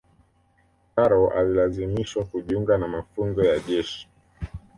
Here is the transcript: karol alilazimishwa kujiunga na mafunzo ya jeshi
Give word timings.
karol 0.95 1.31
alilazimishwa 1.37 2.25
kujiunga 2.25 2.77
na 2.77 2.87
mafunzo 2.87 3.43
ya 3.43 3.59
jeshi 3.59 4.07